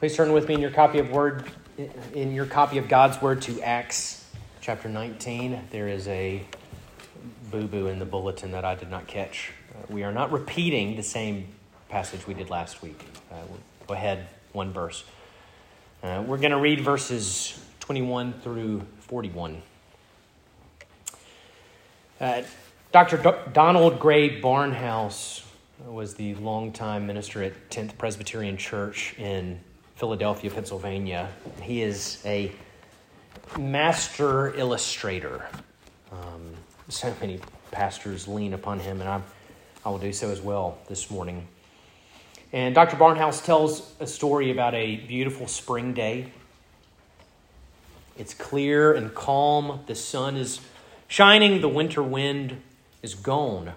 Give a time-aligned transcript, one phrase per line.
[0.00, 1.44] Please turn with me in your copy of word
[2.14, 4.24] in your copy of God's word to Acts
[4.62, 5.60] chapter 19.
[5.70, 6.42] There is a
[7.50, 9.52] boo-boo in the bulletin that I did not catch.
[9.70, 11.48] Uh, we are not repeating the same
[11.90, 12.98] passage we did last week.
[13.30, 13.58] Uh, we'll
[13.88, 15.04] go ahead one verse.
[16.02, 19.60] Uh, we're going to read verses 21 through 41.
[22.18, 22.40] Uh,
[22.90, 23.18] Dr.
[23.18, 25.44] D- Donald Grey Barnhouse
[25.84, 29.60] was the longtime minister at 10th Presbyterian Church in
[30.00, 31.28] Philadelphia, Pennsylvania.
[31.60, 32.50] He is a
[33.58, 35.46] master illustrator.
[36.10, 36.54] Um,
[36.88, 37.38] so many
[37.70, 39.22] pastors lean upon him, and I'm,
[39.84, 41.46] I will do so as well this morning.
[42.50, 42.96] And Dr.
[42.96, 46.32] Barnhouse tells a story about a beautiful spring day.
[48.16, 49.80] It's clear and calm.
[49.86, 50.62] The sun is
[51.08, 52.62] shining, the winter wind
[53.02, 53.74] is gone.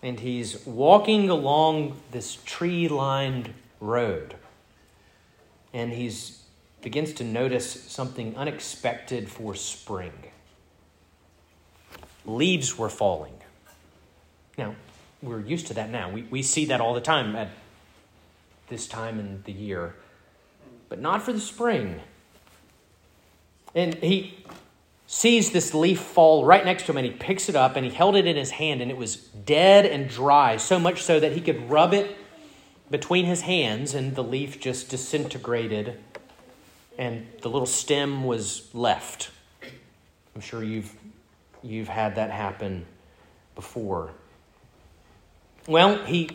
[0.00, 4.36] And he's walking along this tree lined road
[5.72, 6.10] and he
[6.82, 10.12] begins to notice something unexpected for spring.
[12.24, 13.34] Leaves were falling.
[14.56, 14.74] Now,
[15.22, 16.10] we're used to that now.
[16.10, 17.48] We, we see that all the time at
[18.68, 19.94] this time in the year,
[20.88, 22.00] but not for the spring.
[23.74, 24.38] And he
[25.06, 27.90] sees this leaf fall right next to him and he picks it up and he
[27.90, 31.32] held it in his hand and it was dead and dry, so much so that
[31.32, 32.16] he could rub it
[32.90, 35.98] between his hands, and the leaf just disintegrated,
[36.98, 39.30] and the little stem was left.
[40.34, 40.92] I'm sure you've,
[41.62, 42.86] you've had that happen
[43.54, 44.10] before.
[45.66, 46.30] Well, he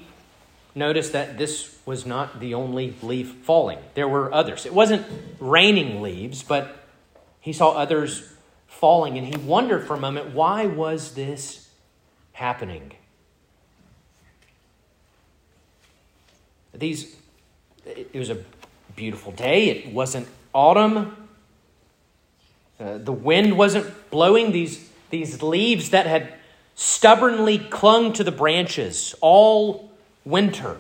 [0.74, 3.80] noticed that this was not the only leaf falling.
[3.94, 4.66] There were others.
[4.66, 5.06] It wasn't
[5.40, 6.86] raining leaves, but
[7.40, 8.34] he saw others
[8.68, 11.70] falling, and he wondered for a moment why was this
[12.34, 12.94] happening?
[16.78, 17.16] These,
[17.86, 18.38] it was a
[18.96, 19.70] beautiful day.
[19.70, 21.28] It wasn't autumn.
[22.80, 24.52] Uh, the wind wasn't blowing.
[24.52, 26.34] These, these leaves that had
[26.76, 29.92] stubbornly clung to the branches all
[30.26, 30.78] winter.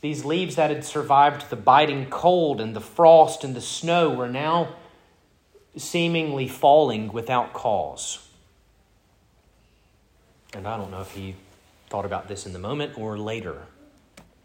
[0.00, 4.28] These leaves that had survived the biting cold and the frost and the snow were
[4.28, 4.74] now
[5.76, 8.28] seemingly falling without cause.
[10.52, 11.34] And I don't know if he
[11.88, 13.62] thought about this in the moment or later.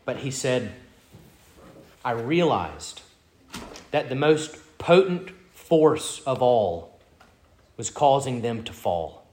[0.10, 0.72] But he said,
[2.04, 3.04] I realized
[3.92, 6.98] that the most potent force of all
[7.78, 9.28] was causing them to fall.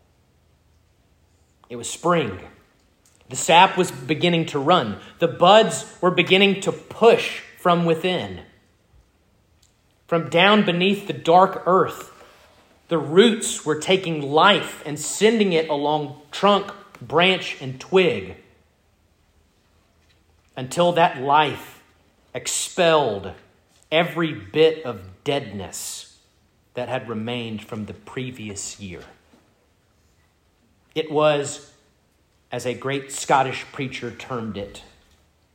[1.70, 2.40] It was spring.
[3.30, 4.98] The sap was beginning to run.
[5.18, 8.42] The buds were beginning to push from within.
[10.06, 12.12] From down beneath the dark earth,
[12.88, 16.70] the roots were taking life and sending it along trunk,
[17.00, 18.36] branch, and twig
[20.56, 21.82] until that life
[22.34, 23.32] expelled
[23.92, 26.18] every bit of deadness
[26.74, 29.02] that had remained from the previous year.
[30.94, 31.72] It was,
[32.50, 34.82] as a great Scottish preacher termed it,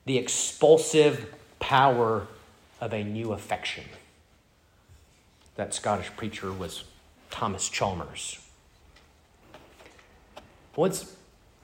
[0.06, 2.28] the expulsive power
[2.80, 3.86] of a new affection.
[5.56, 6.84] That Scottish preacher was
[7.30, 8.40] Thomas Chalmers.
[10.76, 11.16] What's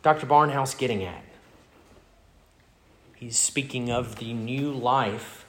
[0.04, 0.28] Dr.
[0.28, 1.24] Barnhouse getting at?
[3.20, 5.46] He's speaking of the new life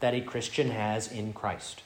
[0.00, 1.82] that a Christian has in Christ.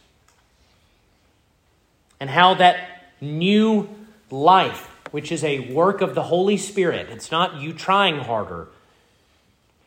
[2.18, 3.88] And how that new
[4.30, 8.68] life, which is a work of the Holy Spirit, it's not you trying harder,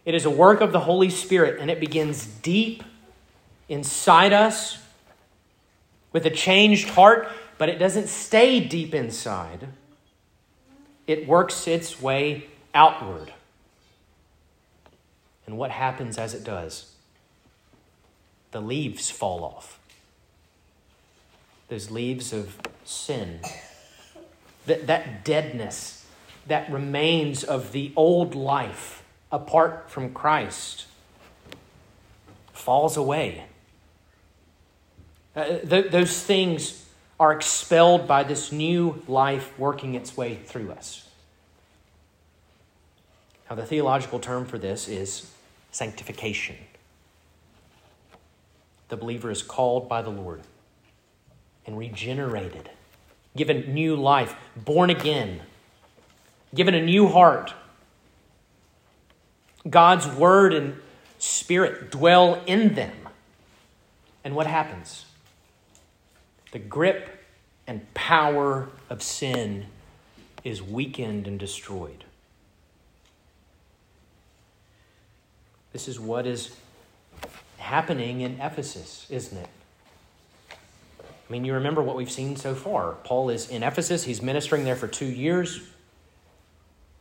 [0.06, 2.83] it is a work of the Holy Spirit, and it begins deep
[3.67, 4.77] inside us
[6.13, 7.27] with a changed heart,
[7.57, 9.67] but it doesn't stay deep inside.
[11.07, 12.45] It works its way
[12.75, 13.33] outward.
[15.45, 16.94] And what happens as it does?
[18.51, 19.79] The leaves fall off.
[21.67, 23.39] Those leaves of sin,
[24.66, 26.06] that, that deadness
[26.47, 30.86] that remains of the old life apart from Christ
[32.53, 33.45] falls away.
[35.36, 36.86] Uh, th- those things
[37.19, 41.09] are expelled by this new life working its way through us.
[43.50, 45.31] Now, the theological term for this is
[45.75, 46.56] sanctification.
[48.88, 50.42] The believer is called by the Lord
[51.66, 52.69] and regenerated,
[53.36, 55.42] given new life, born again,
[56.54, 57.54] given a new heart.
[59.69, 60.77] God's word and
[61.18, 62.95] spirit dwell in them.
[64.24, 65.06] And what happens?
[66.54, 67.21] The grip
[67.68, 69.66] and power of sin
[70.45, 72.06] is weakened and destroyed.
[75.75, 76.56] This is what is
[77.57, 79.50] happening in Ephesus, isn't it?
[80.50, 82.94] I mean, you remember what we've seen so far.
[83.04, 85.60] Paul is in Ephesus, he's ministering there for two years.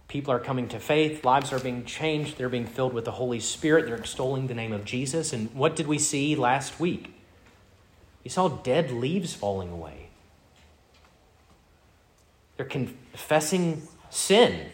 [0.08, 3.38] People are coming to faith, lives are being changed, they're being filled with the Holy
[3.38, 5.32] Spirit, they're extolling the name of Jesus.
[5.32, 7.14] And what did we see last week?
[8.24, 10.08] We saw dead leaves falling away.
[12.56, 14.66] They're confessing sin.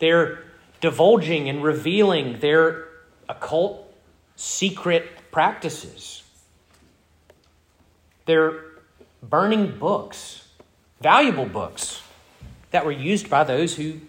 [0.00, 0.42] They're
[0.80, 2.87] divulging and revealing their
[3.28, 3.92] occult
[4.36, 6.22] secret practices.
[8.26, 8.62] They're
[9.22, 10.48] burning books,
[11.00, 12.02] valuable books
[12.70, 14.00] that were used by those who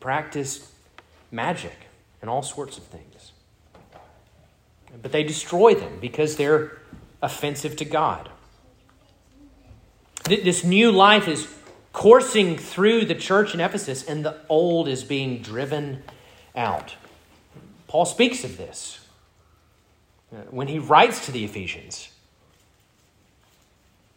[0.00, 0.66] practiced
[1.30, 1.76] magic
[2.20, 3.32] and all sorts of things.
[5.00, 6.78] But they destroy them because they're
[7.22, 8.30] offensive to God.
[10.24, 11.48] This new life is
[11.92, 16.02] coursing through the church in Ephesus, and the old is being driven
[16.56, 16.94] out.
[17.92, 19.00] Paul speaks of this
[20.32, 22.08] uh, when he writes to the Ephesians.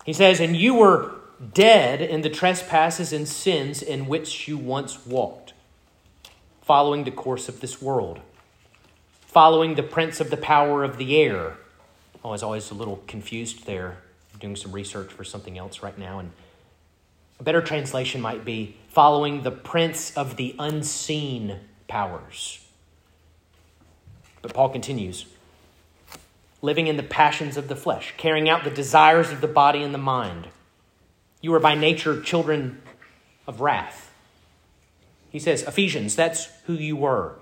[0.06, 1.16] He says, And you were
[1.54, 5.52] dead in the trespasses and sins in which you once walked,
[6.62, 8.22] following the course of this world,
[9.20, 11.58] following the prince of the power of the air.
[12.24, 13.98] I was always a little confused there,
[14.40, 16.20] doing some research for something else right now.
[16.20, 16.32] And
[17.42, 22.65] a better translation might be following the prince of the unseen powers.
[24.46, 25.26] But Paul continues
[26.62, 29.92] living in the passions of the flesh, carrying out the desires of the body and
[29.92, 30.50] the mind.
[31.42, 32.80] You are by nature children
[33.48, 34.14] of wrath.
[35.32, 37.34] He says, Ephesians, that's who you were.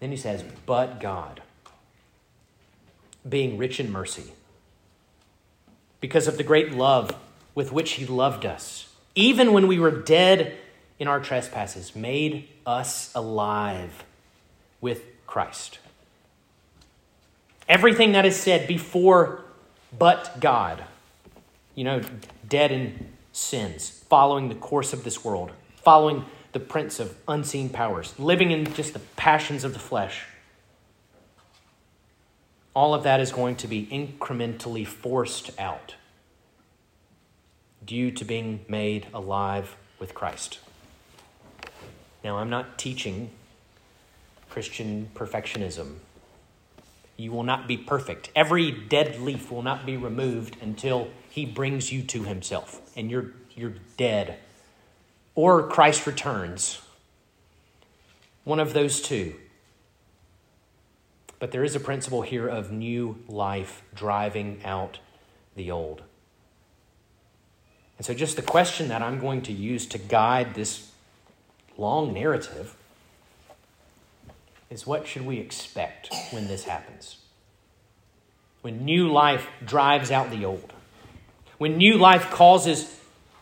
[0.00, 1.40] Then he says, but God,
[3.28, 4.32] being rich in mercy,
[6.00, 7.14] because of the great love
[7.54, 10.58] with which he loved us, even when we were dead
[11.02, 14.04] in our trespasses, made us alive
[14.80, 15.80] with Christ.
[17.68, 19.42] Everything that is said before
[19.98, 20.84] but God,
[21.74, 22.02] you know,
[22.48, 28.16] dead in sins, following the course of this world, following the prince of unseen powers,
[28.16, 30.24] living in just the passions of the flesh.
[32.74, 35.96] All of that is going to be incrementally forced out
[37.84, 40.60] due to being made alive with Christ.
[42.24, 43.30] Now, I'm not teaching
[44.48, 45.96] Christian perfectionism.
[47.16, 48.30] You will not be perfect.
[48.36, 53.32] Every dead leaf will not be removed until he brings you to himself and you're,
[53.54, 54.38] you're dead.
[55.34, 56.80] Or Christ returns.
[58.44, 59.34] One of those two.
[61.38, 64.98] But there is a principle here of new life driving out
[65.56, 66.02] the old.
[67.98, 70.91] And so, just the question that I'm going to use to guide this
[71.82, 72.76] long narrative
[74.70, 77.18] is what should we expect when this happens?
[78.62, 80.72] When new life drives out the old,
[81.58, 82.96] when new life causes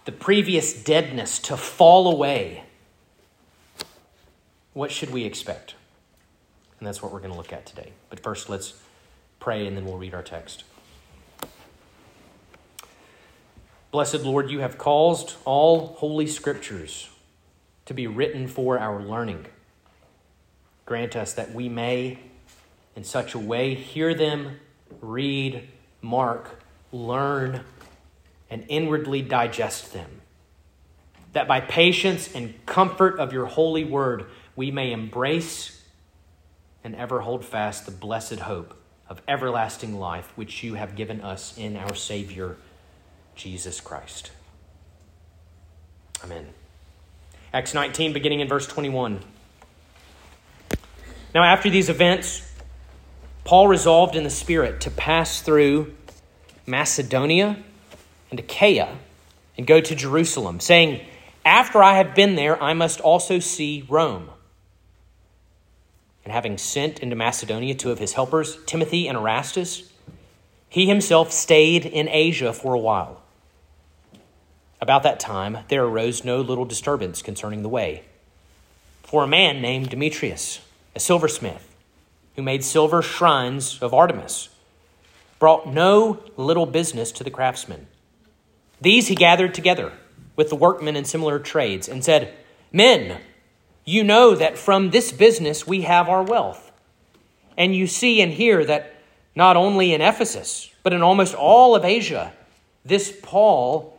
[0.06, 2.64] the previous deadness to fall away,
[4.72, 5.74] what should we expect?
[6.78, 7.92] And that's what we're going to look at today.
[8.08, 8.72] But first, let's
[9.38, 10.64] pray and then we'll read our text.
[13.90, 17.10] Blessed Lord, you have caused all holy scriptures
[17.90, 19.44] to be written for our learning.
[20.86, 22.20] Grant us that we may,
[22.94, 24.60] in such a way, hear them,
[25.00, 25.68] read,
[26.00, 27.64] mark, learn,
[28.48, 30.20] and inwardly digest them.
[31.32, 35.82] That by patience and comfort of your holy word, we may embrace
[36.84, 41.58] and ever hold fast the blessed hope of everlasting life, which you have given us
[41.58, 42.56] in our Savior,
[43.34, 44.30] Jesus Christ.
[46.22, 46.59] Amen.
[47.52, 49.20] Acts 19, beginning in verse 21.
[51.34, 52.48] Now, after these events,
[53.42, 55.92] Paul resolved in the Spirit to pass through
[56.64, 57.60] Macedonia
[58.30, 58.96] and Achaia
[59.58, 61.04] and go to Jerusalem, saying,
[61.44, 64.30] After I have been there, I must also see Rome.
[66.24, 69.90] And having sent into Macedonia two of his helpers, Timothy and Erastus,
[70.68, 73.22] he himself stayed in Asia for a while.
[74.80, 78.02] About that time, there arose no little disturbance concerning the way.
[79.02, 80.60] For a man named Demetrius,
[80.96, 81.74] a silversmith,
[82.36, 84.48] who made silver shrines of Artemis,
[85.38, 87.88] brought no little business to the craftsmen.
[88.80, 89.92] These he gathered together
[90.36, 92.32] with the workmen in similar trades and said,
[92.72, 93.20] Men,
[93.84, 96.72] you know that from this business we have our wealth.
[97.58, 98.94] And you see and hear that
[99.34, 102.32] not only in Ephesus, but in almost all of Asia,
[102.84, 103.98] this Paul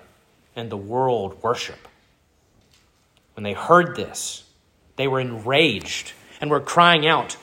[0.55, 1.87] and the world worship.
[3.35, 4.43] When they heard this,
[4.95, 7.37] they were enraged and were crying out,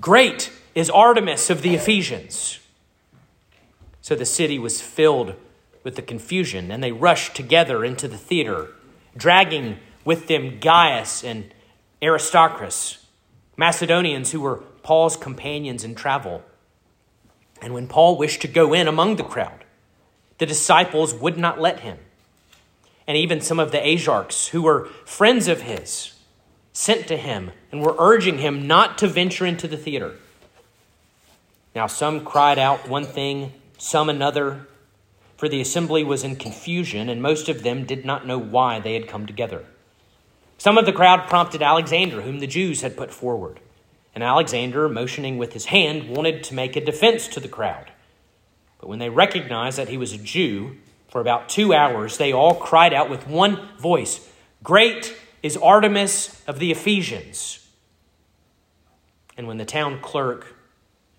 [0.00, 2.58] Great is Artemis of the Ephesians.
[4.00, 5.34] So the city was filled
[5.84, 8.68] with the confusion, and they rushed together into the theater,
[9.16, 11.52] dragging with them Gaius and
[12.02, 13.06] Aristarchus,
[13.56, 16.42] Macedonians who were Paul's companions in travel.
[17.60, 19.64] And when Paul wished to go in among the crowd,
[20.38, 21.98] the disciples would not let him.
[23.08, 26.12] And even some of the Asiarchs, who were friends of his,
[26.72, 30.14] sent to him and were urging him not to venture into the theater.
[31.74, 34.68] Now, some cried out one thing, some another,
[35.38, 38.94] for the assembly was in confusion, and most of them did not know why they
[38.94, 39.64] had come together.
[40.58, 43.60] Some of the crowd prompted Alexander, whom the Jews had put forward.
[44.14, 47.90] And Alexander, motioning with his hand, wanted to make a defense to the crowd.
[48.80, 50.76] But when they recognized that he was a Jew,
[51.08, 54.28] for about two hours they all cried out with one voice
[54.62, 57.66] Great is Artemis of the Ephesians.
[59.36, 60.56] And when the town clerk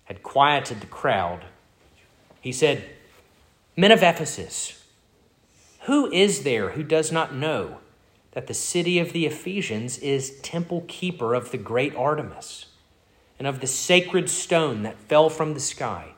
[0.04, 1.46] had quieted the crowd,
[2.40, 2.84] he said,
[3.76, 4.84] Men of Ephesus,
[5.82, 7.78] who is there who does not know?
[8.32, 12.66] that the city of the Ephesians is temple keeper of the great Artemis
[13.38, 16.12] and of the sacred stone that fell from the sky.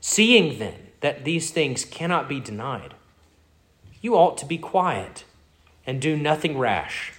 [0.00, 2.94] Seeing then that these things cannot be denied,
[4.00, 5.26] you ought to be quiet
[5.86, 7.12] and do nothing rash.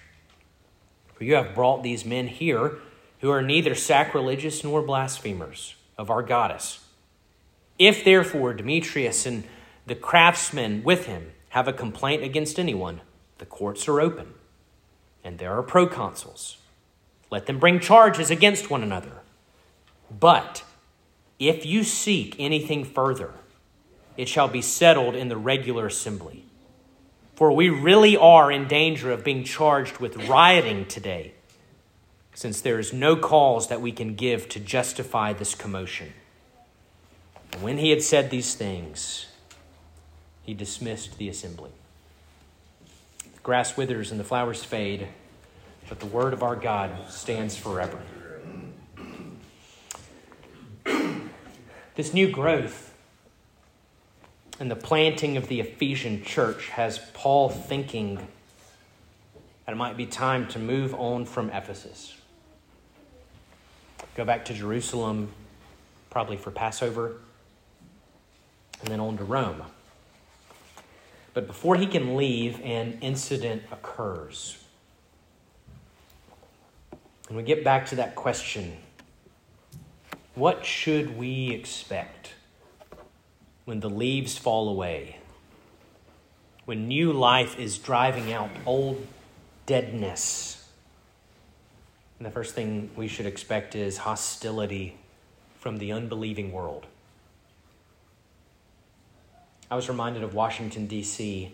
[1.14, 2.80] For you have brought these men here
[3.22, 6.84] who are neither sacrilegious nor blasphemers of our goddess.
[7.78, 9.44] If therefore Demetrius and
[9.86, 13.02] the craftsmen with him have a complaint against anyone,
[13.38, 14.34] the courts are open,
[15.24, 16.56] and there are proconsuls.
[17.30, 19.22] Let them bring charges against one another.
[20.10, 20.64] But
[21.38, 23.36] if you seek anything further,
[24.18, 26.46] it shall be settled in the regular assembly.
[27.36, 31.34] For we really are in danger of being charged with rioting today,
[32.34, 36.14] since there is no cause that we can give to justify this commotion.
[37.60, 39.28] When he had said these things,
[40.44, 41.72] he dismissed the assembly
[43.46, 45.08] grass withers and the flowers fade,
[45.88, 48.02] but the word of our God stands forever.
[51.96, 52.94] This new growth
[54.60, 58.16] and the planting of the Ephesian church has Paul thinking
[59.66, 62.16] that it might be time to move on from Ephesus.
[64.16, 65.32] Go back to Jerusalem,
[66.10, 67.18] probably for Passover,
[68.82, 69.64] and then on to Rome.
[71.34, 74.58] But before he can leave, an incident occurs.
[77.28, 78.78] And we get back to that question
[80.36, 82.34] what should we expect
[83.66, 85.18] when the leaves fall away?
[86.66, 89.06] When new life is driving out old
[89.66, 90.68] deadness?
[92.18, 94.98] And the first thing we should expect is hostility
[95.60, 96.86] from the unbelieving world.
[99.70, 101.52] I was reminded of Washington, D.C.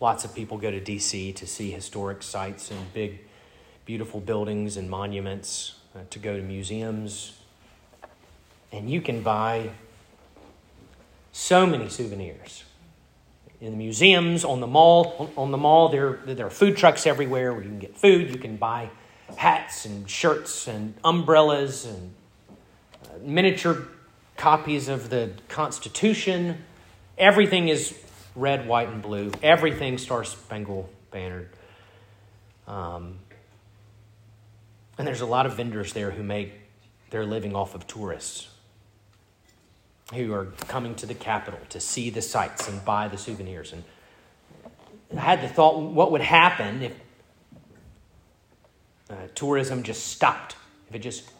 [0.00, 1.34] Lots of people go to D.C.
[1.34, 3.20] to see historic sites and big,
[3.84, 7.38] beautiful buildings and monuments, uh, to go to museums.
[8.72, 9.70] And you can buy
[11.32, 12.64] so many souvenirs.
[13.60, 17.52] In the museums, on the mall, on the mall, there, there are food trucks everywhere
[17.52, 18.30] where you can get food.
[18.30, 18.90] You can buy
[19.36, 22.14] hats and shirts and umbrellas and
[22.48, 23.86] uh, miniature
[24.36, 26.64] copies of the Constitution.
[27.18, 27.96] Everything is
[28.34, 29.30] red, white, and blue.
[29.42, 31.50] Everything Star Spangled Bannered.
[32.66, 33.18] Um,
[34.96, 36.52] and there's a lot of vendors there who make
[37.10, 38.49] their living off of tourists
[40.14, 43.72] who are coming to the capital to see the sights and buy the souvenirs.
[43.72, 43.84] And
[45.16, 46.92] I had the thought what would happen if
[49.08, 50.56] uh, tourism just stopped,
[50.88, 51.30] if it just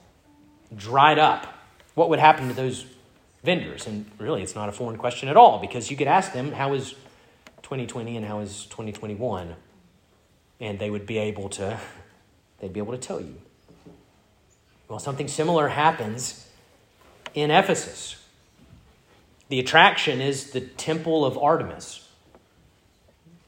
[0.77, 1.61] dried up
[1.95, 2.87] what would happen to those
[3.43, 3.87] vendors?
[3.87, 6.73] And really, it's not a foreign question at all because you could ask them, how
[6.75, 6.93] is
[7.63, 9.55] 2020 and how is 2021?
[10.61, 11.79] And they would be able to,
[12.59, 13.35] they'd be able to tell you.
[14.89, 16.49] Well, something similar happens
[17.35, 18.17] in Ephesus.
[19.51, 22.09] The attraction is the temple of Artemis.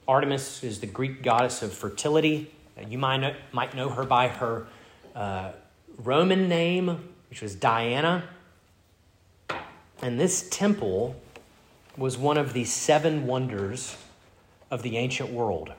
[0.09, 2.51] Artemis is the Greek goddess of fertility
[2.89, 4.67] You might know, might know her by her
[5.15, 5.53] uh,
[5.99, 8.25] Roman name, which was Diana.
[10.03, 11.15] And this temple
[11.97, 13.97] was one of the seven wonders
[14.73, 15.73] of the ancient world.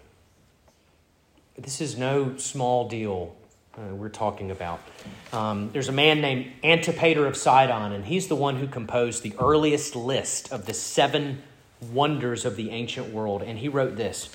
[1.57, 3.35] This is no small deal
[3.77, 4.79] uh, we're talking about.
[5.31, 9.33] Um, there's a man named Antipater of Sidon, and he's the one who composed the
[9.39, 11.41] earliest list of the seven
[11.91, 13.41] wonders of the ancient world.
[13.41, 14.29] And he wrote this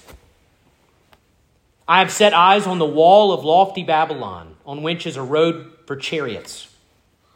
[1.86, 5.72] I have set eyes on the wall of lofty Babylon, on which is a road
[5.86, 6.68] for chariots,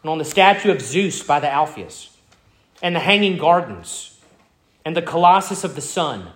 [0.03, 2.17] and on the statue of Zeus by the Alpheus,
[2.83, 4.21] and the hanging gardens,
[4.85, 6.29] and the colossus of the sun,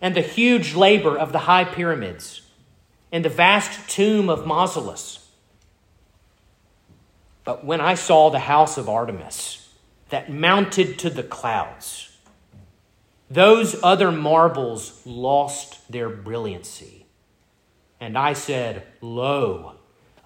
[0.00, 2.41] and the huge labor of the high pyramids,
[3.12, 5.24] and the vast tomb of Mausolus.
[7.44, 9.68] But when I saw the house of Artemis
[10.08, 12.16] that mounted to the clouds,
[13.30, 17.02] those other marbles lost their brilliancy
[18.02, 19.74] and I said, Lo,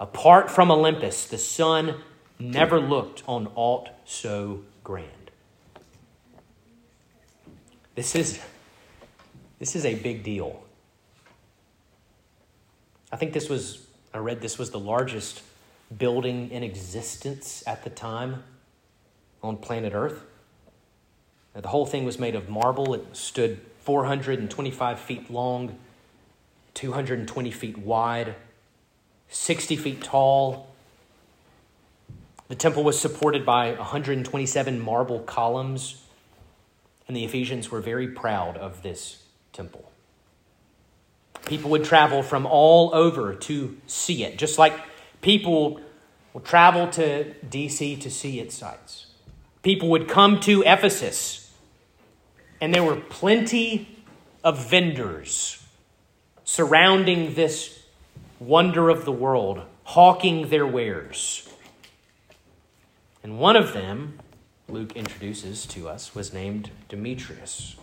[0.00, 1.96] apart from Olympus, the sun
[2.38, 5.30] never looked on aught so grand.
[7.94, 8.40] This is,
[9.58, 10.62] this is a big deal.
[13.12, 15.42] I think this was, I read this was the largest
[15.96, 18.42] building in existence at the time
[19.42, 20.22] on planet Earth.
[21.54, 22.92] The whole thing was made of marble.
[22.94, 25.78] It stood 425 feet long,
[26.74, 28.34] 220 feet wide,
[29.28, 30.68] 60 feet tall.
[32.48, 36.02] The temple was supported by 127 marble columns,
[37.08, 39.22] and the Ephesians were very proud of this
[39.52, 39.90] temple.
[41.44, 44.74] People would travel from all over to see it, just like
[45.20, 45.80] people
[46.32, 49.06] will travel to DC to see its sites.
[49.62, 51.52] People would come to Ephesus,
[52.60, 54.04] and there were plenty
[54.42, 55.62] of vendors
[56.44, 57.82] surrounding this
[58.38, 61.48] wonder of the world, hawking their wares.
[63.22, 64.20] And one of them,
[64.68, 67.76] Luke introduces to us, was named Demetrius.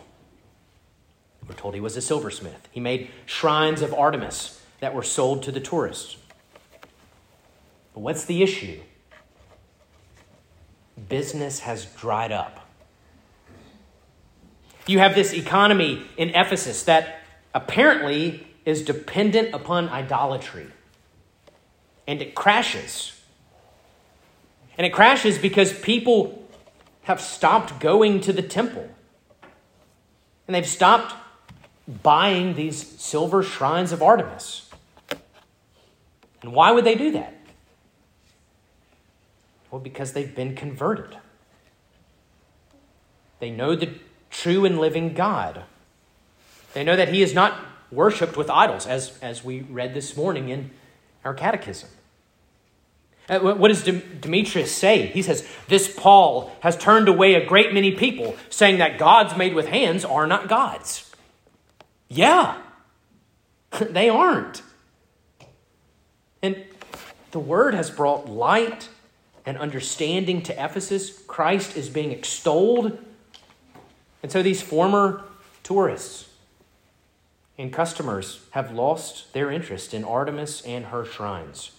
[1.47, 2.67] We're told he was a silversmith.
[2.71, 6.17] He made shrines of Artemis that were sold to the tourists.
[7.93, 8.79] But what's the issue?
[11.09, 12.67] Business has dried up.
[14.87, 17.19] You have this economy in Ephesus that
[17.53, 20.67] apparently is dependent upon idolatry.
[22.07, 23.19] And it crashes.
[24.77, 26.47] And it crashes because people
[27.03, 28.89] have stopped going to the temple.
[30.47, 31.15] And they've stopped
[31.87, 34.69] buying these silver shrines of Artemis.
[36.41, 37.33] And why would they do that?
[39.71, 41.17] Well, because they've been converted.
[43.39, 43.89] They know the
[44.29, 45.63] true and living God.
[46.73, 47.59] They know that He is not
[47.91, 50.71] worshiped with idols, as, as we read this morning in
[51.23, 51.89] our catechism.
[53.29, 55.07] Uh, what does Demetrius say?
[55.07, 59.53] He says, This Paul has turned away a great many people, saying that gods made
[59.53, 61.12] with hands are not gods.
[62.13, 62.57] Yeah,
[63.79, 64.61] they aren't.
[66.41, 66.63] And
[67.31, 68.89] the word has brought light
[69.45, 71.21] and understanding to Ephesus.
[71.27, 72.97] Christ is being extolled.
[74.21, 75.23] And so these former
[75.63, 76.29] tourists,
[77.57, 81.71] and customers have lost their interest in Artemis and her shrines.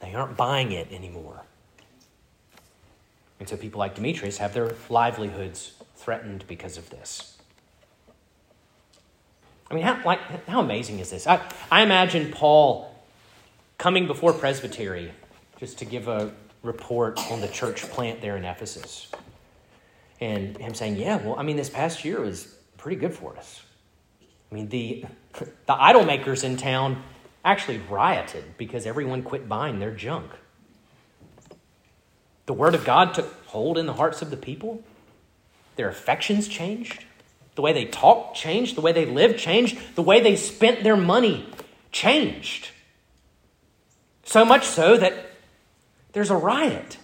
[0.00, 1.42] They aren't buying it anymore.
[3.38, 7.35] And so people like Demetrius have their livelihoods threatened because of this.
[9.70, 11.26] I mean, how, like, how amazing is this?
[11.26, 12.94] I, I imagine Paul
[13.78, 15.10] coming before Presbytery
[15.58, 19.10] just to give a report on the church plant there in Ephesus.
[20.20, 23.62] And him saying, Yeah, well, I mean, this past year was pretty good for us.
[24.50, 25.04] I mean, the,
[25.66, 27.02] the idol makers in town
[27.44, 30.30] actually rioted because everyone quit buying their junk.
[32.46, 34.82] The Word of God took hold in the hearts of the people.
[35.76, 37.04] Their affections changed.
[37.56, 38.76] The way they talked changed.
[38.76, 39.78] The way they lived changed.
[39.96, 41.48] The way they spent their money
[41.90, 42.68] changed.
[44.24, 45.14] So much so that
[46.12, 46.98] there's a riot.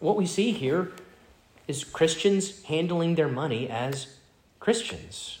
[0.00, 0.92] What we see here
[1.68, 4.18] is Christians handling their money as
[4.58, 5.40] Christians.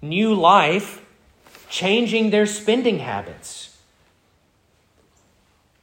[0.00, 1.04] New life,
[1.68, 3.78] changing their spending habits.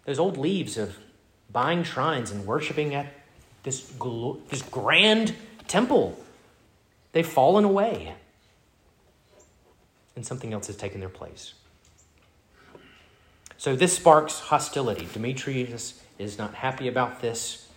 [0.05, 0.97] Those old leaves of
[1.51, 3.07] buying shrines and worshiping at
[3.63, 3.91] this,
[4.49, 5.35] this grand
[5.67, 6.19] temple,
[7.11, 8.13] they've fallen away.
[10.15, 11.53] And something else has taken their place.
[13.57, 15.07] So this sparks hostility.
[15.13, 17.67] Demetrius is not happy about this.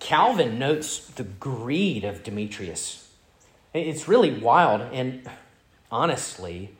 [0.00, 3.08] Calvin notes the greed of Demetrius.
[3.74, 5.28] It's really wild, and
[5.90, 6.70] honestly,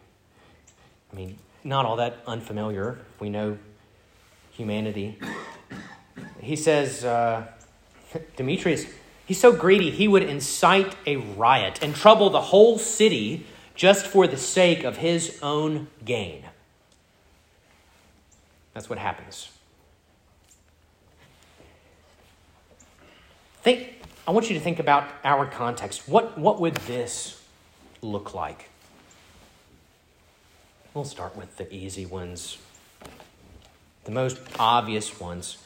[1.12, 2.98] I mean, not all that unfamiliar.
[3.20, 3.58] We know
[4.52, 5.18] humanity.
[6.40, 7.46] He says, uh,
[8.36, 8.86] Demetrius,
[9.26, 14.26] he's so greedy, he would incite a riot and trouble the whole city just for
[14.26, 16.44] the sake of his own gain.
[18.74, 19.50] That's what happens.
[23.62, 23.94] Think,
[24.26, 26.08] I want you to think about our context.
[26.08, 27.42] What, what would this
[28.02, 28.68] look like?
[30.94, 32.58] We'll start with the easy ones,
[34.04, 35.58] the most obvious ones.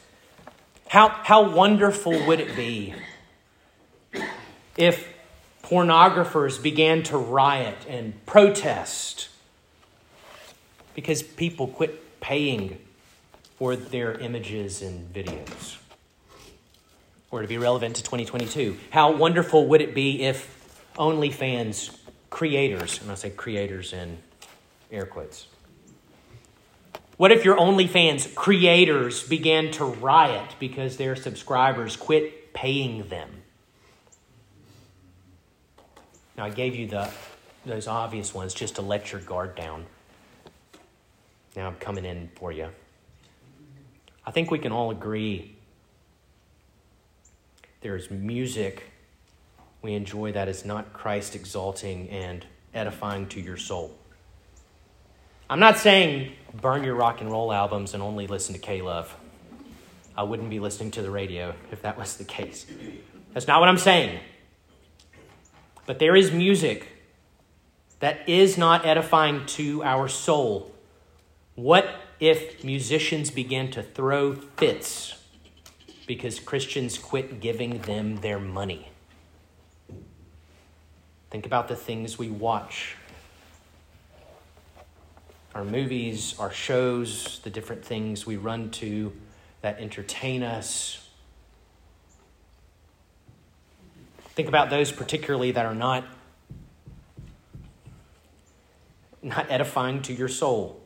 [0.87, 2.93] How, how wonderful would it be
[4.77, 5.11] if
[5.63, 9.29] pornographers began to riot and protest
[10.93, 12.77] because people quit paying
[13.57, 15.77] for their images and videos?
[17.31, 20.63] Or to be relevant to 2022, how wonderful would it be if
[20.95, 21.97] OnlyFans
[22.29, 24.17] creators, and I say creators in
[24.91, 25.47] air quotes,
[27.23, 33.29] what if your OnlyFans creators began to riot because their subscribers quit paying them?
[36.37, 37.09] Now, I gave you the,
[37.65, 39.85] those obvious ones just to let your guard down.
[41.55, 42.67] Now I'm coming in for you.
[44.25, 45.55] I think we can all agree
[47.79, 48.91] there's music
[49.81, 53.95] we enjoy that is not Christ exalting and edifying to your soul.
[55.49, 59.15] I'm not saying burn your rock and roll albums and only listen to K Love.
[60.15, 62.65] I wouldn't be listening to the radio if that was the case.
[63.33, 64.19] That's not what I'm saying.
[65.85, 66.87] But there is music
[67.99, 70.71] that is not edifying to our soul.
[71.55, 71.89] What
[72.19, 75.15] if musicians began to throw fits
[76.05, 78.89] because Christians quit giving them their money?
[81.31, 82.95] Think about the things we watch
[85.53, 89.13] our movies, our shows, the different things we run to
[89.61, 91.07] that entertain us.
[94.35, 96.05] Think about those particularly that are not,
[99.21, 100.81] not edifying to your soul.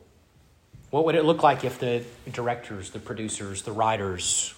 [0.90, 4.54] What would it look like if the directors, the producers, the writers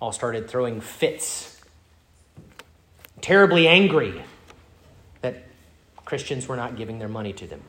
[0.00, 1.60] all started throwing fits,
[3.20, 4.22] terribly angry
[5.22, 5.44] that
[6.04, 7.62] Christians were not giving their money to them?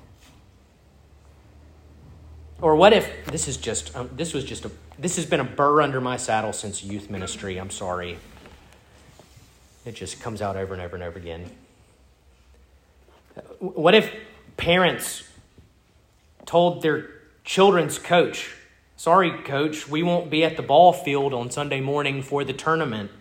[2.61, 5.43] Or what if this is just um, this was just a this has been a
[5.43, 7.57] burr under my saddle since youth ministry.
[7.57, 8.17] I'm sorry.
[9.85, 11.49] It just comes out over and over and over again.
[13.59, 14.11] What if
[14.57, 15.23] parents
[16.45, 17.09] told their
[17.43, 18.55] children's coach,
[18.95, 23.11] "Sorry, coach, we won't be at the ball field on Sunday morning for the tournament.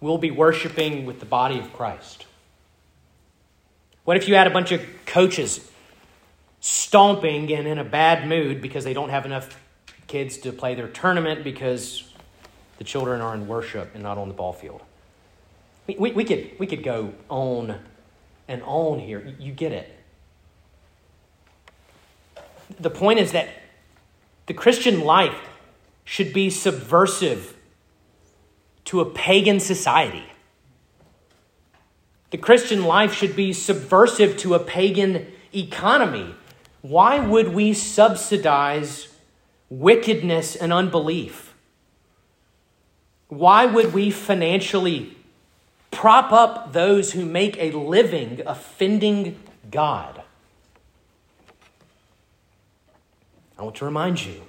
[0.00, 2.26] We'll be worshiping with the body of Christ."
[4.04, 5.70] What if you had a bunch of coaches
[6.66, 9.60] stomping and in a bad mood because they don't have enough
[10.06, 12.10] kids to play their tournament because
[12.78, 14.80] the children are in worship and not on the ball field.
[15.86, 17.80] We, we, we, could, we could go on
[18.48, 19.34] and on here.
[19.38, 19.94] You get it.
[22.80, 23.50] The point is that
[24.46, 25.36] the Christian life
[26.06, 27.54] should be subversive
[28.86, 30.24] to a pagan society.
[32.30, 36.34] The Christian life should be subversive to a pagan economy.
[36.84, 39.08] Why would we subsidize
[39.70, 41.54] wickedness and unbelief?
[43.28, 45.16] Why would we financially
[45.90, 50.24] prop up those who make a living offending God?
[53.58, 54.42] I want to remind you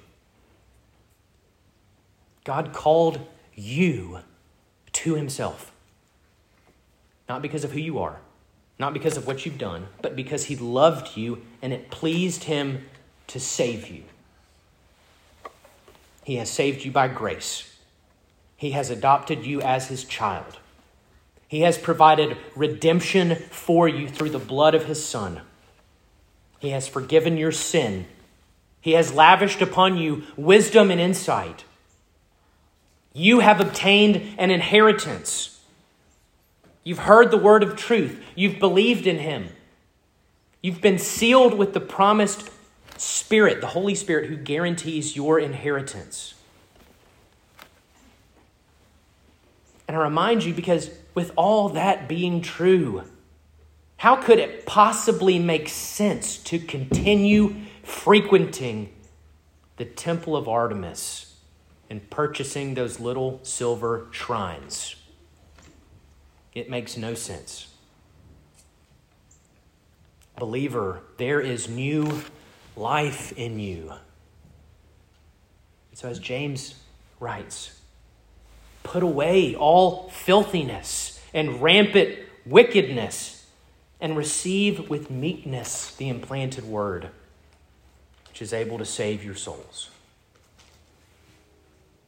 [2.44, 3.18] God called
[3.54, 4.18] you
[4.92, 5.72] to Himself,
[7.30, 8.20] not because of who you are,
[8.78, 12.86] not because of what you've done, but because He loved you and it pleased Him
[13.28, 14.02] to save you.
[16.24, 17.76] He has saved you by grace.
[18.56, 20.58] He has adopted you as His child.
[21.48, 25.40] He has provided redemption for you through the blood of His Son.
[26.58, 28.06] He has forgiven your sin.
[28.80, 31.64] He has lavished upon you wisdom and insight.
[33.12, 35.55] You have obtained an inheritance
[36.86, 38.22] You've heard the word of truth.
[38.36, 39.48] You've believed in him.
[40.62, 42.48] You've been sealed with the promised
[42.96, 46.34] Spirit, the Holy Spirit, who guarantees your inheritance.
[49.88, 53.02] And I remind you because, with all that being true,
[53.96, 58.92] how could it possibly make sense to continue frequenting
[59.76, 61.34] the temple of Artemis
[61.90, 64.94] and purchasing those little silver shrines?
[66.56, 67.68] It makes no sense.
[70.38, 72.22] Believer, there is new
[72.76, 73.92] life in you.
[75.92, 76.74] So, as James
[77.20, 77.78] writes,
[78.84, 83.46] put away all filthiness and rampant wickedness
[84.00, 87.10] and receive with meekness the implanted word,
[88.28, 89.90] which is able to save your souls.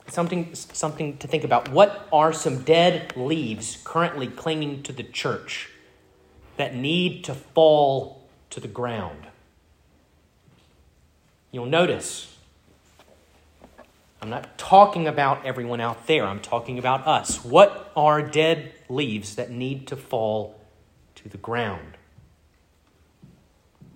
[0.09, 1.71] Something, something to think about.
[1.71, 5.71] What are some dead leaves currently clinging to the church
[6.57, 9.27] that need to fall to the ground?
[11.53, 12.35] You'll notice
[14.21, 16.25] I'm not talking about everyone out there.
[16.25, 17.45] I'm talking about us.
[17.45, 20.61] What are dead leaves that need to fall
[21.17, 21.97] to the ground?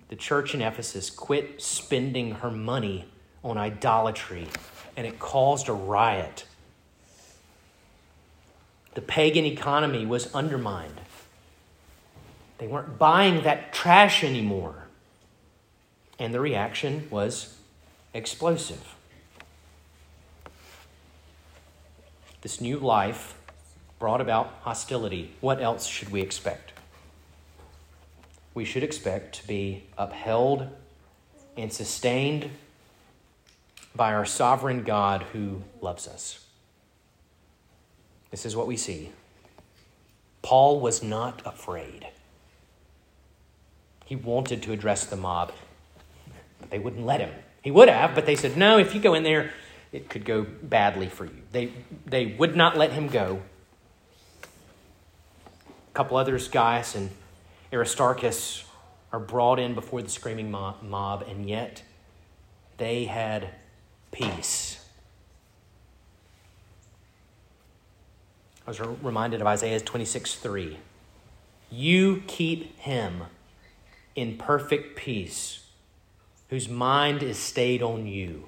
[0.07, 3.05] The church in Ephesus quit spending her money
[3.43, 4.47] on idolatry,
[4.95, 6.45] and it caused a riot.
[8.93, 11.01] The pagan economy was undermined.
[12.59, 14.75] They weren't buying that trash anymore.
[16.19, 17.57] And the reaction was
[18.13, 18.95] explosive.
[22.41, 23.35] This new life
[23.99, 25.33] brought about hostility.
[25.41, 26.73] What else should we expect?
[28.53, 30.67] We should expect to be upheld
[31.57, 32.49] and sustained
[33.95, 36.45] by our sovereign God who loves us.
[38.31, 39.11] This is what we see.
[40.41, 42.07] Paul was not afraid.
[44.05, 45.53] He wanted to address the mob,
[46.59, 47.31] but they wouldn't let him.
[47.61, 49.51] He would have, but they said, No, if you go in there,
[49.91, 51.41] it could go badly for you.
[51.51, 51.71] They,
[52.05, 53.41] they would not let him go.
[54.43, 57.11] A couple others, Gaius and
[57.71, 58.65] Aristarchus,
[59.11, 61.83] are brought in before the screaming mob, and yet
[62.77, 63.49] they had
[64.13, 64.79] peace.
[68.65, 70.77] I was reminded of Isaiah 26 3.
[71.69, 73.23] You keep him
[74.15, 75.65] in perfect peace,
[76.49, 78.45] whose mind is stayed on you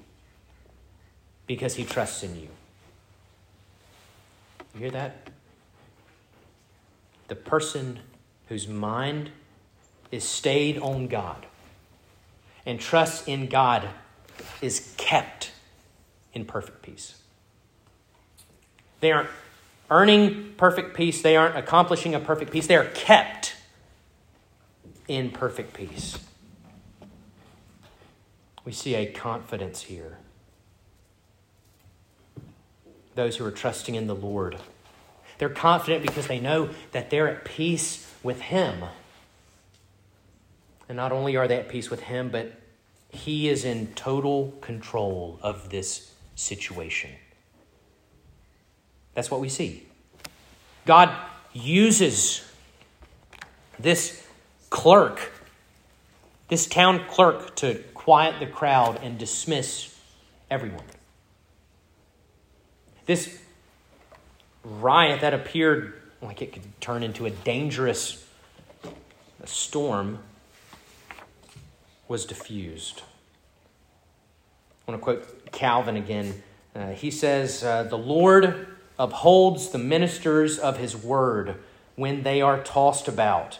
[1.46, 2.48] because he trusts in you.
[4.74, 5.30] You hear that?
[7.28, 8.00] The person
[8.48, 9.30] whose mind
[10.10, 11.46] is stayed on God
[12.64, 13.88] and trusts in God
[14.60, 15.52] is kept
[16.36, 17.16] in perfect peace.
[19.00, 19.30] They aren't
[19.90, 23.56] earning perfect peace, they aren't accomplishing a perfect peace, they are kept
[25.08, 26.18] in perfect peace.
[28.66, 30.18] We see a confidence here
[33.14, 34.58] those who are trusting in the Lord.
[35.38, 38.84] They're confident because they know that they're at peace with Him.
[40.86, 42.52] And not only are they at peace with Him, but
[43.08, 47.10] He is in total control of this situation.
[49.14, 49.82] That's what we see.
[50.84, 51.10] God
[51.52, 52.44] uses
[53.80, 54.24] this
[54.70, 55.32] clerk,
[56.48, 59.98] this town clerk, to quiet the crowd and dismiss
[60.50, 60.84] everyone.
[63.06, 63.38] This
[64.62, 68.24] riot that appeared like it could turn into a dangerous
[69.44, 70.18] storm
[72.08, 73.02] was diffused.
[74.86, 76.42] I want to quote Calvin again.
[76.72, 78.68] Uh, he says, uh, The Lord
[78.98, 81.56] upholds the ministers of his word
[81.96, 83.58] when they are tossed about,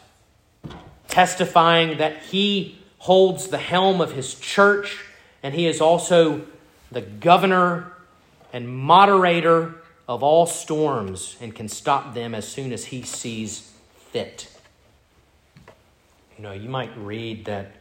[1.08, 5.04] testifying that he holds the helm of his church
[5.42, 6.42] and he is also
[6.92, 7.92] the governor
[8.52, 9.74] and moderator
[10.08, 13.72] of all storms and can stop them as soon as he sees
[14.12, 14.48] fit.
[16.36, 17.72] You know, you might read that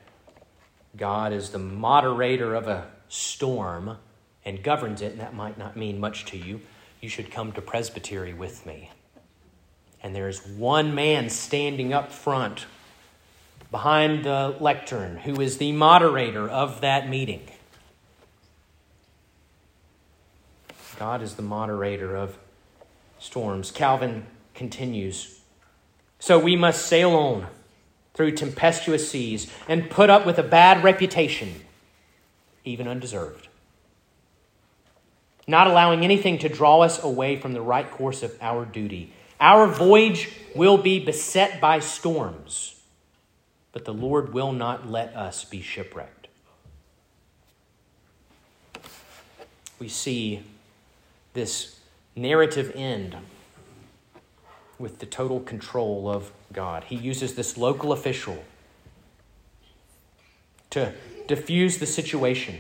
[0.97, 3.97] God is the moderator of a storm
[4.43, 6.62] and governs it, and that might not mean much to you.
[7.01, 8.91] You should come to presbytery with me.
[10.04, 12.65] And there's one man standing up front
[13.71, 17.47] behind the lectern who is the moderator of that meeting.
[20.99, 22.38] God is the moderator of
[23.19, 23.71] storms.
[23.71, 25.41] Calvin continues
[26.19, 27.47] So we must sail on
[28.13, 31.64] through tempestuous seas and put up with a bad reputation,
[32.65, 33.47] even undeserved.
[35.47, 39.13] Not allowing anything to draw us away from the right course of our duty.
[39.39, 42.82] Our voyage will be beset by storms,
[43.71, 46.28] but the Lord will not let us be shipwrecked.
[49.78, 50.43] We see
[51.34, 51.80] this
[52.15, 53.15] narrative end
[54.80, 56.86] with the total control of God.
[56.86, 58.43] He uses this local official
[60.71, 60.93] to
[61.27, 62.59] diffuse the situation.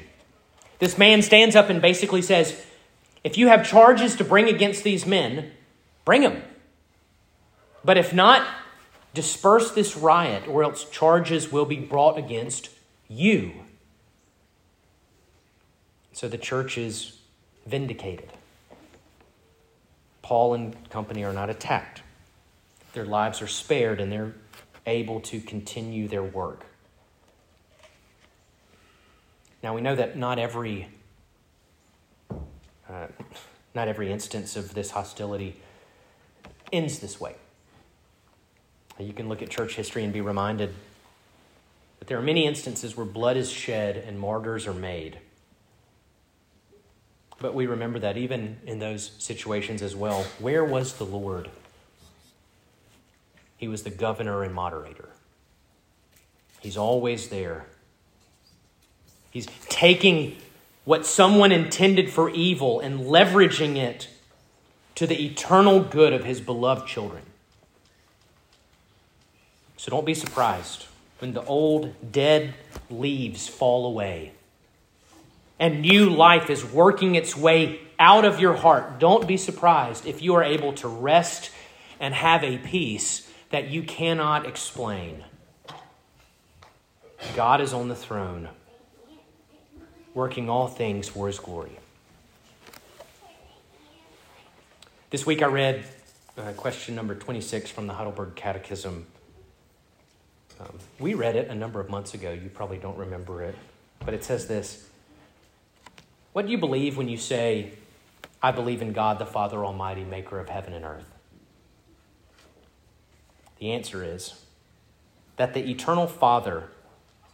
[0.79, 2.65] This man stands up and basically says,
[3.23, 5.51] If you have charges to bring against these men,
[6.03, 6.41] bring them.
[7.83, 8.45] But if not,
[9.13, 12.69] disperse this riot, or else charges will be brought against
[13.07, 13.51] you.
[16.11, 17.19] So the church is
[17.65, 18.31] vindicated.
[20.21, 22.01] Paul and company are not attacked.
[22.93, 24.33] Their lives are spared and they're
[24.85, 26.65] able to continue their work.
[29.65, 30.87] Now we know that not every
[32.29, 33.07] uh,
[33.73, 35.59] not every instance of this hostility
[36.71, 37.35] ends this way.
[38.99, 40.71] You can look at church history and be reminded
[41.97, 45.17] that there are many instances where blood is shed and martyrs are made.
[47.39, 51.49] But we remember that even in those situations as well, where was the Lord?
[53.57, 55.09] He was the governor and moderator.
[56.61, 57.65] He's always there.
[59.35, 60.37] He's taking
[60.85, 64.07] what someone intended for evil and leveraging it
[64.95, 67.23] to the eternal good of his beloved children.
[69.75, 70.85] So don't be surprised
[71.19, 72.53] when the old dead
[72.89, 74.31] leaves fall away
[75.59, 78.99] and new life is working its way out of your heart.
[78.99, 81.51] Don't be surprised if you are able to rest
[81.99, 85.25] and have a peace that you cannot explain.
[87.35, 88.47] God is on the throne,
[90.15, 91.77] working all things for his glory.
[95.11, 95.83] This week I read
[96.37, 99.05] uh, question number 26 from the Heidelberg Catechism.
[100.59, 102.31] Um, we read it a number of months ago.
[102.31, 103.55] You probably don't remember it.
[103.99, 104.87] But it says this
[106.33, 107.73] What do you believe when you say,
[108.41, 111.13] I believe in God the Father Almighty, maker of heaven and earth?
[113.59, 114.41] The answer is
[115.35, 116.69] that the eternal Father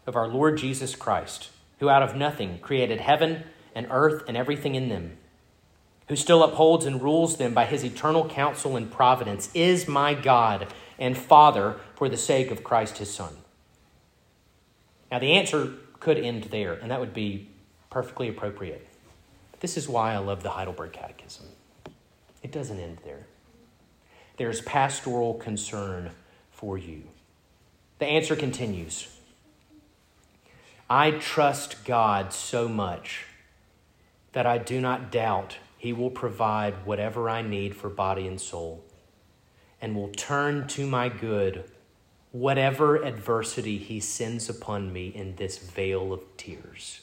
[0.08, 1.50] of our Lord Jesus Christ,
[1.82, 5.18] who out of nothing created heaven and earth and everything in them,
[6.08, 10.72] who still upholds and rules them by his eternal counsel and providence, is my God
[11.00, 13.34] and Father for the sake of Christ his Son.
[15.12, 17.50] Now, the answer could end there, and that would be
[17.90, 18.88] perfectly appropriate.
[19.60, 21.48] This is why I love the Heidelberg Catechism.
[22.44, 23.26] It doesn't end there.
[24.38, 26.12] There's pastoral concern
[26.52, 27.02] for you.
[27.98, 29.08] The answer continues
[30.94, 33.24] I trust God so much
[34.34, 38.84] that I do not doubt He will provide whatever I need for body and soul
[39.82, 41.64] and will turn to my good
[42.34, 47.00] whatever adversity He sends upon me in this vale of tears.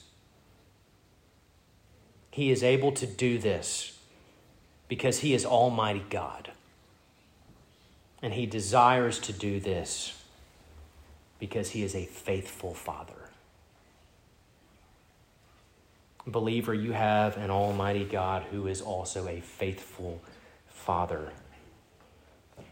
[2.30, 3.98] He is able to do this
[4.86, 6.50] because He is Almighty God.
[8.20, 10.22] And He desires to do this
[11.38, 13.27] because He is a faithful Father.
[16.30, 20.20] Believer, you have an Almighty God who is also a faithful
[20.68, 21.32] Father.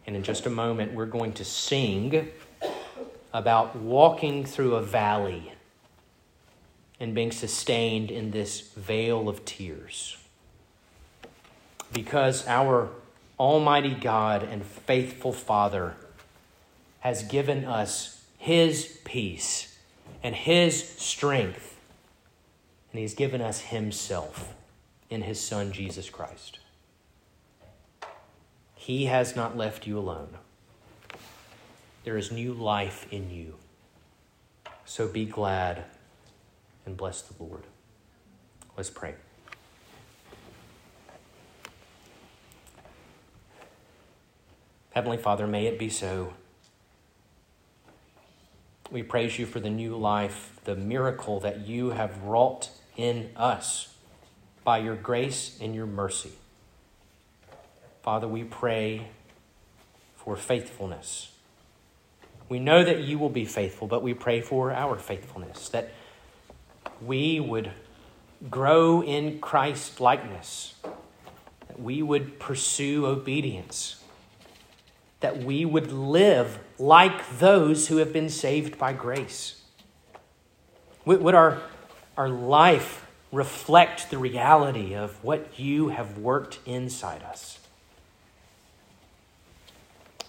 [0.06, 2.28] And in just a moment, we're going to sing
[3.32, 5.52] about walking through a valley
[6.98, 10.16] and being sustained in this vale of tears.
[11.92, 12.90] Because our
[13.38, 15.94] Almighty God and faithful Father
[17.00, 19.76] has given us His peace
[20.22, 21.75] and His strength,
[22.96, 24.54] and He's given us Himself
[25.10, 26.60] in His Son, Jesus Christ.
[28.74, 30.38] He has not left you alone.
[32.04, 33.56] There is new life in you.
[34.86, 35.84] So be glad
[36.86, 37.64] and bless the Lord.
[38.78, 39.14] Let's pray.
[44.94, 46.32] Heavenly Father, may it be so.
[48.90, 53.94] We praise you for the new life, the miracle that you have wrought in us
[54.64, 56.32] by your grace and your mercy.
[58.02, 59.08] Father, we pray
[60.16, 61.32] for faithfulness.
[62.48, 65.92] We know that you will be faithful, but we pray for our faithfulness, that
[67.04, 67.70] we would
[68.50, 74.02] grow in Christ likeness, that we would pursue obedience
[75.20, 79.62] that we would live like those who have been saved by grace?
[81.04, 81.62] Would our,
[82.16, 87.58] our life reflect the reality of what you have worked inside us?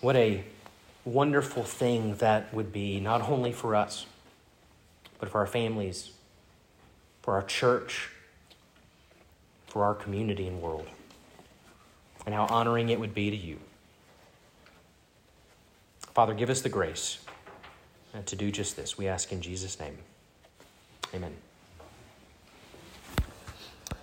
[0.02, 0.44] What a
[1.06, 4.06] wonderful thing that would be, not only for us,
[5.20, 6.12] but for our families,
[7.22, 8.10] for our church,
[9.68, 10.88] for our community and world,
[12.26, 13.58] and how honoring it would be to you.
[16.14, 17.20] Father, give us the grace
[18.14, 18.98] uh, to do just this.
[18.98, 19.98] We ask in Jesus' name.
[21.14, 21.47] Amen.